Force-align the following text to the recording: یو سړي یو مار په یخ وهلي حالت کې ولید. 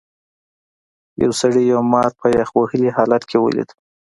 یو 1.23 1.31
سړي 1.41 1.63
یو 1.71 1.81
مار 1.93 2.11
په 2.19 2.27
یخ 2.37 2.49
وهلي 2.59 2.89
حالت 2.97 3.23
کې 3.29 3.37
ولید. 3.39 3.69